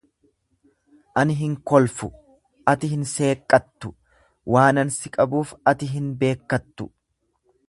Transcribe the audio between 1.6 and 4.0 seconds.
kolfu ati hin seeqqattu